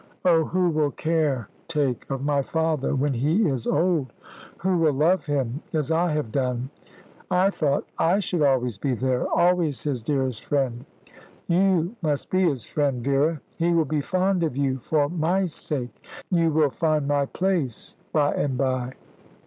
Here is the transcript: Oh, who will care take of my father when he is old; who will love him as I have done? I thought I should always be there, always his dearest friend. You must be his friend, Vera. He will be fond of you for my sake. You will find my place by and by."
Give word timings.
Oh, 0.25 0.45
who 0.45 0.71
will 0.71 0.89
care 0.89 1.47
take 1.67 2.09
of 2.09 2.23
my 2.23 2.41
father 2.41 2.95
when 2.95 3.13
he 3.13 3.47
is 3.47 3.67
old; 3.67 4.11
who 4.57 4.75
will 4.79 4.93
love 4.93 5.27
him 5.27 5.61
as 5.73 5.91
I 5.91 6.11
have 6.13 6.31
done? 6.31 6.71
I 7.29 7.51
thought 7.51 7.85
I 7.99 8.17
should 8.17 8.41
always 8.41 8.79
be 8.79 8.95
there, 8.95 9.27
always 9.29 9.83
his 9.83 10.01
dearest 10.01 10.43
friend. 10.43 10.85
You 11.45 11.95
must 12.01 12.31
be 12.31 12.43
his 12.49 12.65
friend, 12.65 13.03
Vera. 13.03 13.41
He 13.59 13.71
will 13.73 13.85
be 13.85 14.01
fond 14.01 14.41
of 14.41 14.57
you 14.57 14.79
for 14.79 15.07
my 15.07 15.45
sake. 15.45 15.95
You 16.31 16.49
will 16.51 16.71
find 16.71 17.07
my 17.07 17.27
place 17.27 17.95
by 18.11 18.33
and 18.33 18.57
by." 18.57 18.93